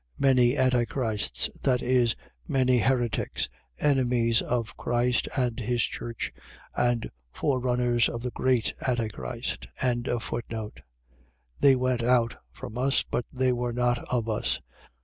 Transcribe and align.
Many 0.17 0.57
Antichrists;.. 0.57 1.47
.that 1.61 1.83
is, 1.83 2.15
many 2.47 2.79
heretics, 2.79 3.49
enemies 3.77 4.41
of 4.41 4.75
Christ 4.75 5.27
and 5.37 5.59
his 5.59 5.83
church, 5.83 6.33
and 6.75 7.11
forerunners 7.31 8.09
of 8.09 8.23
the 8.23 8.31
great 8.31 8.73
Antichrist. 8.87 9.67
2:19. 9.79 10.71
They 11.59 11.75
went 11.75 12.01
out 12.01 12.37
from 12.51 12.79
us 12.79 13.03
but 13.03 13.25
they 13.31 13.53
were 13.53 13.73
not 13.73 13.99
of 14.11 14.27
us. 14.27 14.59